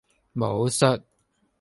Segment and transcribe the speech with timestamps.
[0.33, 1.03] 武術